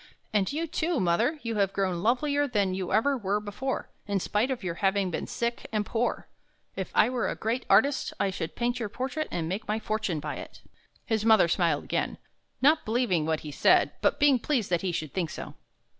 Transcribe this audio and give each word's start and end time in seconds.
And 0.33 0.51
you 0.51 0.65
too, 0.65 0.99
mother, 0.99 1.37
you 1.43 1.57
have 1.57 1.73
grown 1.73 2.01
lovelier 2.01 2.47
than 2.47 2.73
you 2.73 2.91
ever 2.91 3.15
were 3.15 3.39
before, 3.39 3.91
in 4.07 4.19
spite 4.19 4.49
of 4.49 4.63
your 4.63 4.73
having 4.81 5.11
been 5.11 5.27
sick 5.27 5.67
and 5.71 5.85
poor. 5.85 6.27
If 6.75 6.89
I 6.95 7.07
were 7.07 7.29
a 7.29 7.35
great 7.35 7.67
artist, 7.69 8.11
I 8.19 8.31
58 8.31 8.31
THE 8.31 8.31
HUNT 8.31 8.33
FOR 8.33 8.33
THE 8.33 8.33
BEAUTIFUL 8.33 8.37
should 8.37 8.55
paint 8.55 8.79
your 8.79 8.97
portrait 8.97 9.27
and 9.29 9.47
make 9.47 9.67
my 9.67 9.77
fortune 9.79 10.19
by 10.19 10.37
it." 10.37 10.63
His 11.05 11.23
mother 11.23 11.47
smiled 11.47 11.83
again, 11.83 12.17
not 12.63 12.83
believing 12.83 13.27
what 13.27 13.41
he 13.41 13.51
said, 13.51 13.91
but 14.01 14.19
being 14.19 14.39
pleased 14.39 14.71
that 14.71 14.81
he 14.81 14.91
should 14.91 15.13
think 15.13 15.29
so. 15.29 15.53